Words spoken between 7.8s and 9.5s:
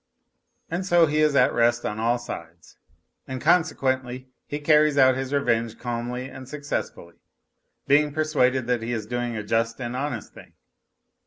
being persuaded that he is doing a